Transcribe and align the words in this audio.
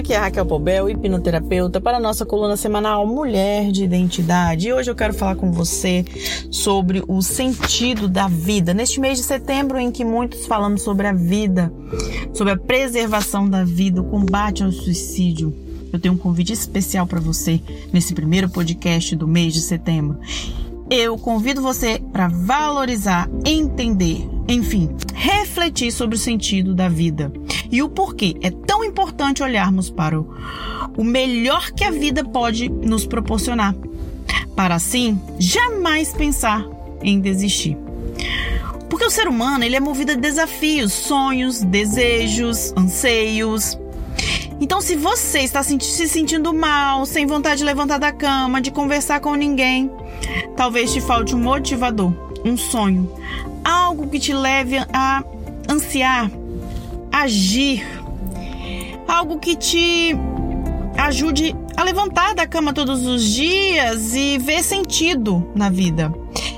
aqui 0.00 0.14
é 0.14 0.16
a 0.16 0.22
Raquel 0.22 0.46
Pobel, 0.46 0.88
hipnoterapeuta, 0.88 1.78
para 1.78 1.98
a 1.98 2.00
nossa 2.00 2.24
coluna 2.24 2.56
semanal 2.56 3.06
Mulher 3.06 3.70
de 3.70 3.84
Identidade. 3.84 4.68
E 4.68 4.72
hoje 4.72 4.90
eu 4.90 4.94
quero 4.94 5.12
falar 5.12 5.36
com 5.36 5.52
você 5.52 6.04
sobre 6.50 7.04
o 7.06 7.20
sentido 7.20 8.08
da 8.08 8.26
vida. 8.26 8.72
Neste 8.72 8.98
mês 8.98 9.18
de 9.18 9.24
setembro, 9.24 9.78
em 9.78 9.90
que 9.90 10.02
muitos 10.02 10.46
falamos 10.46 10.80
sobre 10.80 11.06
a 11.06 11.12
vida, 11.12 11.70
sobre 12.32 12.54
a 12.54 12.56
preservação 12.56 13.48
da 13.48 13.62
vida, 13.62 14.00
o 14.00 14.04
combate 14.04 14.64
ao 14.64 14.72
suicídio, 14.72 15.54
eu 15.92 16.00
tenho 16.00 16.14
um 16.14 16.18
convite 16.18 16.52
especial 16.52 17.06
para 17.06 17.20
você 17.20 17.60
nesse 17.92 18.14
primeiro 18.14 18.48
podcast 18.48 19.14
do 19.14 19.28
mês 19.28 19.52
de 19.52 19.60
setembro. 19.60 20.18
Eu 20.88 21.18
convido 21.18 21.60
você 21.60 22.00
para 22.10 22.26
valorizar, 22.26 23.28
entender, 23.44 24.26
enfim, 24.48 24.88
refletir 25.14 25.92
sobre 25.92 26.16
o 26.16 26.18
sentido 26.18 26.74
da 26.74 26.88
vida 26.88 27.30
e 27.70 27.82
o 27.82 27.88
porquê 27.88 28.36
é 28.42 28.50
tão 28.50 28.84
importante 28.84 29.42
olharmos 29.42 29.90
para 29.90 30.18
o, 30.18 30.34
o 30.96 31.04
melhor 31.04 31.70
que 31.72 31.84
a 31.84 31.90
vida 31.90 32.24
pode 32.24 32.68
nos 32.68 33.06
proporcionar, 33.06 33.74
para 34.56 34.74
assim 34.74 35.20
jamais 35.38 36.12
pensar 36.12 36.66
em 37.02 37.20
desistir. 37.20 37.76
Porque 38.88 39.04
o 39.04 39.10
ser 39.10 39.28
humano 39.28 39.64
ele 39.64 39.76
é 39.76 39.80
movido 39.80 40.12
a 40.12 40.16
desafios, 40.16 40.92
sonhos, 40.92 41.62
desejos, 41.62 42.72
anseios. 42.76 43.78
Então, 44.60 44.80
se 44.80 44.94
você 44.94 45.40
está 45.40 45.62
se 45.62 46.08
sentindo 46.08 46.52
mal, 46.52 47.06
sem 47.06 47.24
vontade 47.24 47.58
de 47.58 47.64
levantar 47.64 47.98
da 47.98 48.12
cama, 48.12 48.60
de 48.60 48.70
conversar 48.70 49.20
com 49.20 49.34
ninguém, 49.34 49.90
talvez 50.56 50.92
te 50.92 51.00
falte 51.00 51.34
um 51.34 51.38
motivador, 51.38 52.12
um 52.44 52.56
sonho, 52.56 53.10
algo 53.64 54.08
que 54.08 54.18
te 54.18 54.34
leve 54.34 54.76
a 54.92 55.24
ansiar, 55.68 56.30
agir, 57.12 57.86
algo 59.06 59.38
que 59.38 59.56
te 59.56 60.14
ajude 60.96 61.56
a 61.76 61.82
levantar 61.82 62.34
da 62.34 62.46
cama 62.46 62.72
todos 62.72 63.06
os 63.06 63.24
dias 63.24 64.14
e 64.14 64.38
ver 64.38 64.62
sentido 64.62 65.50
na 65.54 65.70
vida. 65.70 66.12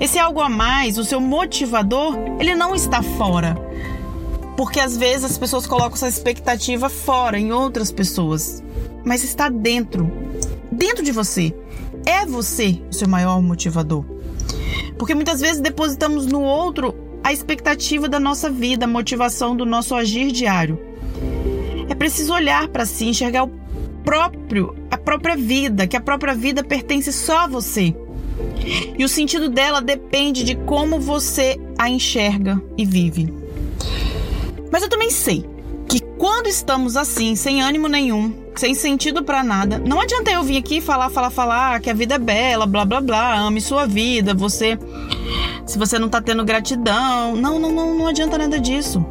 Esse 0.00 0.18
algo 0.18 0.40
a 0.40 0.48
mais, 0.48 0.96
o 0.96 1.04
seu 1.04 1.20
motivador, 1.20 2.16
ele 2.38 2.54
não 2.54 2.74
está 2.74 3.02
fora. 3.02 3.56
Porque 4.56 4.80
às 4.80 4.96
vezes 4.96 5.24
as 5.24 5.38
pessoas 5.38 5.66
colocam 5.66 5.94
essa 5.94 6.08
expectativa 6.08 6.88
fora, 6.88 7.38
em 7.38 7.52
outras 7.52 7.92
pessoas. 7.92 8.62
Mas 9.04 9.24
está 9.24 9.48
dentro. 9.48 10.10
Dentro 10.70 11.04
de 11.04 11.12
você. 11.12 11.54
É 12.06 12.24
você 12.24 12.80
o 12.90 12.94
seu 12.94 13.08
maior 13.08 13.40
motivador. 13.42 14.04
Porque 14.98 15.14
muitas 15.14 15.40
vezes 15.40 15.60
depositamos 15.60 16.26
no 16.26 16.42
outro 16.42 16.94
a 17.28 17.32
expectativa 17.32 18.08
da 18.08 18.18
nossa 18.18 18.48
vida, 18.48 18.86
a 18.86 18.88
motivação 18.88 19.54
do 19.54 19.66
nosso 19.66 19.94
agir 19.94 20.32
diário. 20.32 20.80
É 21.86 21.94
preciso 21.94 22.32
olhar 22.32 22.68
para 22.68 22.86
si, 22.86 23.04
enxergar 23.04 23.44
o 23.44 23.50
próprio, 24.02 24.74
a 24.90 24.96
própria 24.96 25.36
vida, 25.36 25.86
que 25.86 25.94
a 25.94 26.00
própria 26.00 26.34
vida 26.34 26.64
pertence 26.64 27.12
só 27.12 27.40
a 27.40 27.46
você. 27.46 27.94
E 28.98 29.04
o 29.04 29.08
sentido 29.10 29.50
dela 29.50 29.82
depende 29.82 30.42
de 30.42 30.54
como 30.54 30.98
você 30.98 31.60
a 31.76 31.90
enxerga 31.90 32.62
e 32.78 32.86
vive. 32.86 33.30
Mas 34.72 34.82
eu 34.82 34.88
também 34.88 35.10
sei 35.10 35.44
que 35.86 36.00
quando 36.16 36.46
estamos 36.46 36.96
assim, 36.96 37.36
sem 37.36 37.60
ânimo 37.60 37.88
nenhum, 37.88 38.32
sem 38.56 38.74
sentido 38.74 39.22
para 39.22 39.44
nada, 39.44 39.78
não 39.78 40.00
adianta 40.00 40.30
eu 40.30 40.42
vir 40.42 40.56
aqui 40.56 40.80
falar, 40.80 41.10
falar, 41.10 41.28
falar 41.28 41.80
que 41.80 41.90
a 41.90 41.94
vida 41.94 42.14
é 42.14 42.18
bela, 42.18 42.64
blá 42.64 42.86
blá 42.86 43.02
blá, 43.02 43.38
ame 43.38 43.60
sua 43.60 43.84
vida, 43.84 44.32
você 44.32 44.78
se 45.68 45.78
você 45.78 45.98
não 45.98 46.06
está 46.06 46.20
tendo 46.20 46.44
gratidão. 46.44 47.36
Não, 47.36 47.58
não, 47.58 47.70
não, 47.70 47.94
não 47.96 48.06
adianta 48.06 48.38
nada 48.38 48.58
disso. 48.58 49.04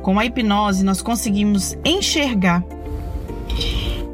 Com 0.00 0.18
a 0.18 0.24
hipnose, 0.24 0.84
nós 0.84 1.02
conseguimos 1.02 1.76
enxergar 1.84 2.64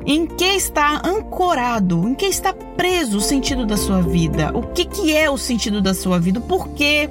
em 0.07 0.25
que 0.25 0.45
está 0.45 1.03
ancorado, 1.05 2.09
em 2.09 2.15
que 2.15 2.27
está 2.27 2.53
preso 2.53 3.19
o 3.19 3.21
sentido 3.21 3.67
da 3.67 3.77
sua 3.77 4.01
vida. 4.01 4.51
O 4.55 4.63
que, 4.63 4.85
que 4.85 5.15
é 5.15 5.29
o 5.29 5.37
sentido 5.37 5.83
da 5.83 5.93
sua 5.93 6.19
vida? 6.19 6.41
Por 6.41 6.69
que, 6.71 7.11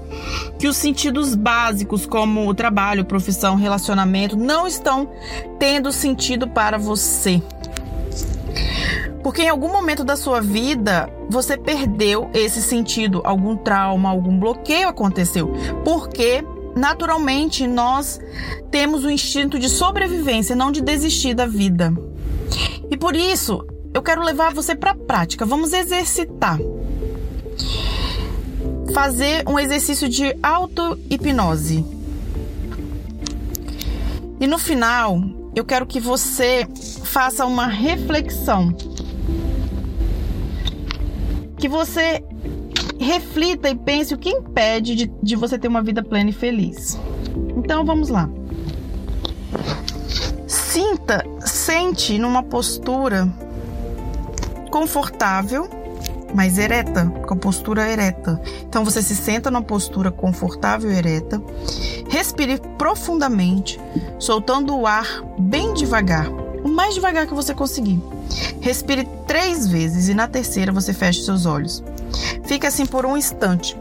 que 0.58 0.68
os 0.68 0.78
sentidos 0.78 1.36
básicos, 1.36 2.06
como 2.06 2.48
o 2.48 2.54
trabalho, 2.54 3.06
profissão, 3.06 3.56
relacionamento, 3.56 4.38
não 4.38 4.66
estão 4.66 5.10
tendo 5.60 5.92
sentido 5.92 6.48
para 6.48 6.78
você? 6.78 7.42
Porque 9.26 9.42
em 9.42 9.50
algum 9.50 9.72
momento 9.72 10.04
da 10.04 10.16
sua 10.16 10.40
vida 10.40 11.10
você 11.28 11.58
perdeu 11.58 12.30
esse 12.32 12.62
sentido, 12.62 13.24
algum 13.24 13.58
trauma, 13.58 14.08
algum 14.08 14.38
bloqueio 14.38 14.88
aconteceu. 14.88 15.52
Porque 15.84 16.46
naturalmente 16.76 17.66
nós 17.66 18.20
temos 18.70 19.04
o 19.04 19.10
instinto 19.10 19.58
de 19.58 19.68
sobrevivência, 19.68 20.56
não 20.56 20.72
de 20.72 20.80
desistir 20.80 21.34
da 21.34 21.48
vida. 21.48 21.92
E 22.92 22.96
por 22.96 23.16
isso, 23.16 23.66
eu 23.96 24.04
quero 24.04 24.22
levar 24.22 24.54
você 24.54 24.76
para 24.76 24.92
a 24.92 24.96
prática. 24.96 25.44
Vamos 25.44 25.74
exercitar. 25.74 26.60
Fazer 28.94 29.44
um 29.50 29.58
exercício 29.58 30.08
de 30.08 30.38
auto-hipnose. 30.44 31.84
E 34.40 34.46
no 34.46 34.60
final, 34.60 35.20
eu 35.56 35.66
quero 35.66 35.88
que 35.88 36.00
você 36.00 36.68
faça 37.04 37.44
uma 37.48 37.66
reflexão 37.66 38.72
que 41.58 41.68
você 41.68 42.24
reflita 43.00 43.70
e 43.70 43.76
pense 43.76 44.14
o 44.14 44.18
que 44.18 44.30
impede 44.30 44.96
de, 44.96 45.12
de 45.22 45.36
você 45.36 45.58
ter 45.58 45.68
uma 45.68 45.82
vida 45.82 46.04
plena 46.04 46.30
e 46.30 46.34
feliz. 46.34 46.98
Então 47.56 47.86
vamos 47.86 48.10
lá. 48.10 48.30
Sinta, 50.48 51.26
sente 51.46 52.18
numa 52.18 52.44
postura 52.44 53.28
confortável, 54.70 55.70
mas 56.34 56.58
ereta, 56.58 57.06
com 57.06 57.34
a 57.34 57.38
postura 57.38 57.90
ereta. 57.90 58.42
Então 58.68 58.84
você 58.84 59.02
se 59.02 59.16
senta 59.16 59.50
numa 59.50 59.64
postura 59.64 60.12
confortável 60.12 60.92
e 60.92 60.96
ereta. 60.96 61.42
Respire 62.10 62.60
profundamente, 62.78 63.80
soltando 64.20 64.78
o 64.78 64.86
ar 64.86 65.24
bem 65.40 65.74
devagar, 65.74 66.30
o 66.30 66.68
mais 66.68 66.94
devagar 66.94 67.26
que 67.26 67.34
você 67.34 67.54
conseguir. 67.54 68.02
Respire 68.62 69.08
três 69.28 69.68
vezes 69.68 70.10
e 70.10 70.14
na 70.14 70.28
terceira 70.28 70.72
você 70.72 70.94
fecha 70.94 71.24
seus 71.24 71.46
olhos. 71.46 71.84
Fique 72.46 72.66
assim 72.66 72.86
por 72.86 73.06
um 73.06 73.18
instante, 73.18 73.78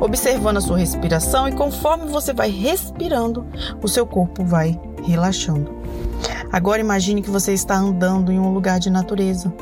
observando 0.00 0.58
a 0.58 0.60
sua 0.60 0.78
respiração 0.78 1.48
e 1.48 1.52
conforme 1.52 2.06
você 2.06 2.32
vai 2.32 2.50
respirando, 2.50 3.46
o 3.82 3.88
seu 3.88 4.06
corpo 4.06 4.44
vai 4.44 4.78
relaxando. 5.04 5.76
Agora 6.52 6.80
imagine 6.80 7.22
que 7.22 7.30
você 7.30 7.52
está 7.52 7.76
andando 7.76 8.32
em 8.32 8.38
um 8.38 8.52
lugar 8.52 8.78
de 8.78 8.88
natureza, 8.88 9.52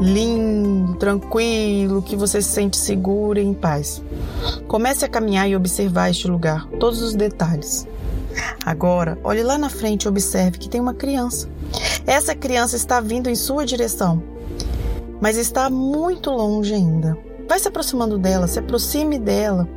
lindo, 0.00 0.94
tranquilo, 0.94 2.02
que 2.02 2.14
você 2.14 2.40
se 2.42 2.50
sente 2.50 2.76
seguro 2.76 3.38
e 3.38 3.42
em 3.42 3.54
paz. 3.54 4.02
Comece 4.68 5.04
a 5.04 5.08
caminhar 5.08 5.48
e 5.48 5.56
observar 5.56 6.10
este 6.10 6.28
lugar, 6.28 6.66
todos 6.78 7.02
os 7.02 7.14
detalhes. 7.14 7.88
Agora, 8.64 9.18
olhe 9.22 9.42
lá 9.42 9.56
na 9.56 9.68
frente 9.68 10.04
e 10.04 10.08
observe 10.08 10.58
que 10.58 10.68
tem 10.68 10.80
uma 10.80 10.94
criança. 10.94 11.48
Essa 12.06 12.34
criança 12.34 12.76
está 12.76 13.00
vindo 13.00 13.28
em 13.28 13.34
sua 13.34 13.64
direção, 13.64 14.22
mas 15.20 15.36
está 15.36 15.70
muito 15.70 16.30
longe 16.30 16.74
ainda. 16.74 17.16
Vai 17.48 17.58
se 17.58 17.68
aproximando 17.68 18.18
dela, 18.18 18.46
se 18.46 18.58
aproxime 18.58 19.18
dela. 19.18 19.68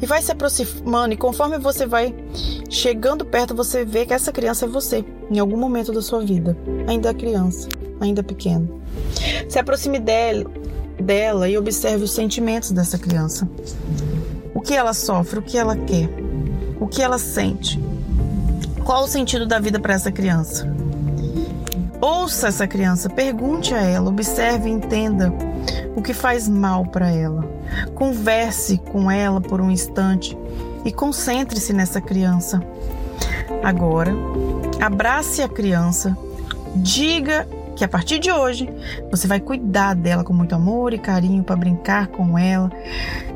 E 0.00 0.06
vai 0.06 0.20
se 0.20 0.32
aproximando, 0.32 1.14
e 1.14 1.16
conforme 1.16 1.58
você 1.58 1.86
vai 1.86 2.14
chegando 2.68 3.24
perto, 3.24 3.54
você 3.54 3.84
vê 3.84 4.04
que 4.04 4.12
essa 4.12 4.32
criança 4.32 4.64
é 4.64 4.68
você, 4.68 5.04
em 5.30 5.38
algum 5.38 5.56
momento 5.56 5.92
da 5.92 6.02
sua 6.02 6.20
vida. 6.20 6.56
Ainda 6.86 7.10
é 7.10 7.14
criança, 7.14 7.68
ainda 8.00 8.22
pequena. 8.22 8.68
Se 9.48 9.58
aproxime 9.58 9.98
dela, 9.98 10.50
dela 11.00 11.48
e 11.48 11.56
observe 11.56 12.04
os 12.04 12.12
sentimentos 12.12 12.70
dessa 12.70 12.98
criança. 12.98 13.48
O 14.54 14.60
que 14.60 14.74
ela 14.74 14.92
sofre, 14.92 15.38
o 15.38 15.42
que 15.42 15.56
ela 15.56 15.76
quer, 15.76 16.08
o 16.84 16.86
que 16.86 17.00
ela 17.00 17.18
sente. 17.18 17.82
Qual 18.84 19.04
o 19.04 19.08
sentido 19.08 19.46
da 19.46 19.58
vida 19.58 19.80
para 19.80 19.94
essa 19.94 20.12
criança? 20.12 20.70
Ouça 21.98 22.48
essa 22.48 22.66
criança, 22.66 23.08
pergunte 23.08 23.72
a 23.72 23.80
ela, 23.80 24.10
observe 24.10 24.68
e 24.68 24.72
entenda 24.72 25.32
o 25.96 26.02
que 26.02 26.12
faz 26.12 26.46
mal 26.46 26.84
para 26.84 27.10
ela. 27.10 27.42
Converse 27.94 28.76
com 28.76 29.10
ela 29.10 29.40
por 29.40 29.62
um 29.62 29.70
instante 29.70 30.36
e 30.84 30.92
concentre-se 30.92 31.72
nessa 31.72 32.02
criança. 32.02 32.62
Agora, 33.62 34.12
abrace 34.78 35.40
a 35.40 35.48
criança, 35.48 36.14
diga 36.76 37.48
que 37.74 37.82
a 37.82 37.88
partir 37.88 38.18
de 38.18 38.30
hoje 38.30 38.68
você 39.10 39.26
vai 39.26 39.40
cuidar 39.40 39.94
dela 39.94 40.22
com 40.22 40.34
muito 40.34 40.54
amor 40.54 40.92
e 40.92 40.98
carinho 40.98 41.42
para 41.42 41.56
brincar 41.56 42.08
com 42.08 42.38
ela 42.38 42.70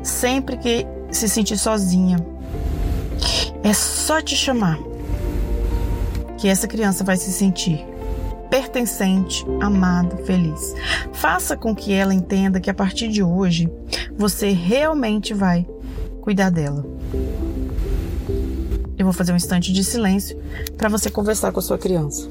sempre 0.03 0.55
que 0.55 0.85
se 1.11 1.27
sentir 1.27 1.57
sozinha. 1.57 2.23
É 3.63 3.73
só 3.73 4.21
te 4.21 4.35
chamar 4.35 4.79
que 6.37 6.47
essa 6.47 6.67
criança 6.67 7.03
vai 7.03 7.17
se 7.17 7.31
sentir 7.31 7.85
pertencente, 8.49 9.45
amado, 9.61 10.17
feliz. 10.25 10.73
Faça 11.13 11.55
com 11.55 11.75
que 11.75 11.93
ela 11.93 12.13
entenda 12.13 12.59
que 12.59 12.69
a 12.69 12.73
partir 12.73 13.07
de 13.07 13.21
hoje 13.21 13.71
você 14.17 14.49
realmente 14.49 15.33
vai 15.33 15.67
cuidar 16.21 16.49
dela. 16.49 16.85
Eu 18.97 19.05
vou 19.05 19.13
fazer 19.13 19.31
um 19.31 19.35
instante 19.35 19.71
de 19.71 19.83
silêncio 19.83 20.37
para 20.77 20.89
você 20.89 21.09
conversar 21.09 21.51
com 21.51 21.59
a 21.59 21.63
sua 21.63 21.77
criança. 21.77 22.29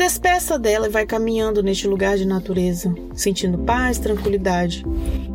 Despeça 0.00 0.58
dela 0.58 0.86
e 0.86 0.90
vai 0.90 1.04
caminhando 1.04 1.62
neste 1.62 1.86
lugar 1.86 2.16
de 2.16 2.24
natureza, 2.24 2.90
sentindo 3.14 3.58
paz, 3.58 3.98
tranquilidade, 3.98 4.82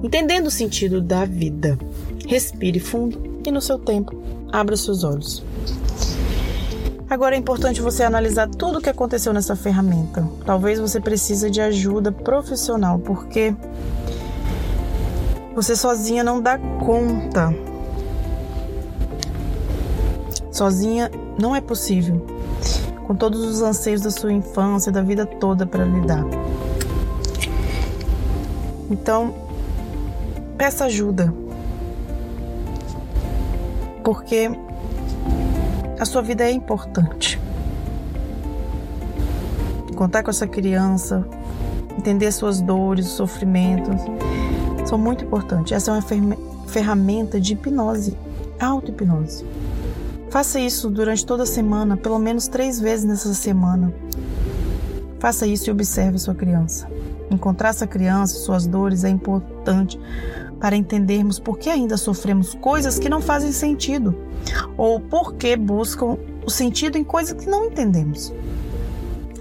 entendendo 0.03 0.47
o 0.47 0.51
sentido 0.51 0.99
da 0.99 1.23
vida. 1.23 1.77
Respire 2.25 2.79
fundo 2.79 3.39
e 3.45 3.51
no 3.51 3.61
seu 3.61 3.77
tempo, 3.77 4.19
abra 4.51 4.75
seus 4.75 5.03
olhos. 5.03 5.43
Agora 7.07 7.35
é 7.35 7.37
importante 7.37 7.79
você 7.79 8.01
analisar 8.01 8.49
tudo 8.49 8.79
o 8.79 8.81
que 8.81 8.89
aconteceu 8.89 9.31
nessa 9.31 9.55
ferramenta. 9.55 10.27
Talvez 10.43 10.79
você 10.79 10.99
precise 10.99 11.51
de 11.51 11.61
ajuda 11.61 12.11
profissional, 12.11 12.97
porque 12.97 13.53
você 15.53 15.75
sozinha 15.75 16.23
não 16.23 16.41
dá 16.41 16.57
conta. 16.57 17.55
Sozinha 20.51 21.11
não 21.39 21.55
é 21.55 21.61
possível. 21.61 22.34
Com 23.05 23.15
todos 23.15 23.41
os 23.45 23.61
anseios 23.61 24.01
da 24.01 24.09
sua 24.09 24.33
infância, 24.33 24.91
da 24.91 25.01
vida 25.01 25.25
toda 25.25 25.65
para 25.65 25.85
lidar. 25.85 26.23
Então, 28.89 29.33
peça 30.57 30.85
ajuda. 30.85 31.33
Porque 34.03 34.49
a 35.99 36.05
sua 36.05 36.21
vida 36.21 36.43
é 36.43 36.51
importante. 36.51 37.39
Contar 39.95 40.23
com 40.23 40.29
essa 40.29 40.45
criança, 40.45 41.25
entender 41.97 42.31
suas 42.31 42.59
dores, 42.59 43.07
sofrimentos, 43.07 44.01
são 44.85 44.97
muito 44.97 45.23
importantes. 45.23 45.71
Essa 45.71 45.91
é 45.91 45.93
uma 45.93 46.37
ferramenta 46.67 47.39
de 47.39 47.53
hipnose, 47.53 48.17
auto-hipnose. 48.59 49.45
Faça 50.35 50.59
isso 50.59 50.89
durante 50.89 51.25
toda 51.25 51.43
a 51.43 51.45
semana, 51.45 51.95
pelo 51.95 52.19
menos 52.19 52.49
três 52.49 52.77
vezes 52.77 53.05
nessa 53.05 53.33
semana. 53.33 53.93
Faça 55.17 55.47
isso 55.47 55.69
e 55.69 55.71
observe 55.71 56.19
sua 56.19 56.35
criança. 56.35 56.89
Encontrar 57.31 57.69
essa 57.69 57.87
criança 57.87 58.35
e 58.35 58.39
suas 58.41 58.67
dores 58.67 59.05
é 59.05 59.09
importante 59.09 59.97
para 60.59 60.75
entendermos 60.75 61.39
por 61.39 61.57
que 61.57 61.69
ainda 61.69 61.95
sofremos 61.95 62.53
coisas 62.53 62.99
que 62.99 63.07
não 63.07 63.21
fazem 63.21 63.53
sentido 63.53 64.13
ou 64.75 64.99
por 64.99 65.35
que 65.35 65.55
buscam 65.55 66.17
o 66.45 66.49
sentido 66.49 66.97
em 66.97 67.03
coisas 67.05 67.41
que 67.41 67.49
não 67.49 67.67
entendemos. 67.67 68.33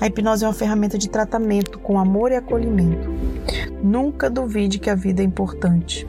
A 0.00 0.06
hipnose 0.06 0.44
é 0.44 0.46
uma 0.46 0.55
ferramenta 0.55 0.96
de 0.96 1.08
tratamento 1.08 1.76
com 1.81 1.99
amor 1.99 2.31
e 2.31 2.37
acolhimento. 2.37 3.11
Nunca 3.82 4.31
duvide 4.31 4.79
que 4.79 4.88
a 4.88 4.94
vida 4.94 5.23
é 5.23 5.25
importante. 5.25 6.06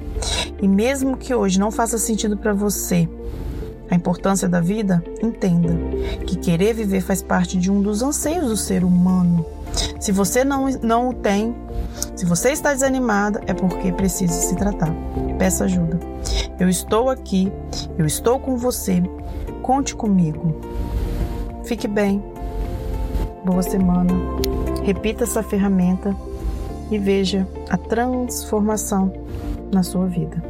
E 0.62 0.68
mesmo 0.68 1.18
que 1.18 1.34
hoje 1.34 1.60
não 1.60 1.72
faça 1.72 1.98
sentido 1.98 2.38
para 2.38 2.54
você 2.54 3.10
a 3.90 3.96
importância 3.96 4.48
da 4.48 4.60
vida, 4.60 5.04
entenda 5.22 5.74
que 6.26 6.36
querer 6.36 6.74
viver 6.74 7.02
faz 7.02 7.22
parte 7.22 7.58
de 7.58 7.72
um 7.72 7.82
dos 7.82 8.02
anseios 8.02 8.48
do 8.48 8.58
ser 8.58 8.84
humano. 8.84 9.46
Se 10.00 10.12
você 10.12 10.44
não, 10.44 10.70
não 10.82 11.10
o 11.10 11.14
tem, 11.14 11.56
se 12.16 12.26
você 12.26 12.52
está 12.52 12.74
desanimada, 12.74 13.42
é 13.46 13.54
porque 13.54 13.92
precisa 13.92 14.34
se 14.34 14.56
tratar. 14.56 14.94
Peça 15.38 15.66
ajuda. 15.66 16.00
Eu 16.60 16.70
estou 16.70 17.10
aqui, 17.10 17.52
eu 17.98 18.06
estou 18.06 18.40
com 18.40 18.58
você. 18.58 19.04
Conte 19.62 19.96
comigo. 19.96 20.56
Fique 21.64 21.88
bem. 21.88 22.24
Boa 23.44 23.62
semana. 23.62 24.14
Repita 24.84 25.24
essa 25.24 25.44
ferramenta 25.44 26.16
e 26.90 26.98
veja 26.98 27.48
a 27.70 27.78
transformação 27.78 29.12
na 29.72 29.84
sua 29.84 30.06
vida. 30.06 30.42